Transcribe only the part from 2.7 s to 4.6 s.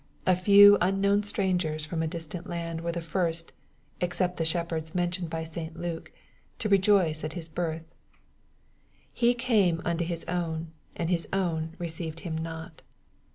were the first, except the